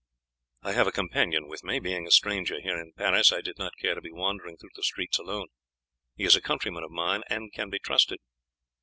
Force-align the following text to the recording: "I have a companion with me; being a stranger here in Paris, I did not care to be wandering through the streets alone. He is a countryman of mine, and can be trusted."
"I 0.63 0.71
have 0.71 0.87
a 0.87 0.91
companion 0.91 1.47
with 1.47 1.63
me; 1.63 1.79
being 1.79 2.07
a 2.07 2.09
stranger 2.09 2.59
here 2.59 2.81
in 2.81 2.91
Paris, 2.93 3.31
I 3.31 3.41
did 3.41 3.59
not 3.59 3.77
care 3.77 3.93
to 3.93 4.01
be 4.01 4.11
wandering 4.11 4.57
through 4.57 4.71
the 4.73 4.81
streets 4.81 5.19
alone. 5.19 5.49
He 6.15 6.23
is 6.23 6.35
a 6.35 6.41
countryman 6.41 6.81
of 6.83 6.89
mine, 6.89 7.21
and 7.29 7.53
can 7.53 7.69
be 7.69 7.77
trusted." 7.77 8.17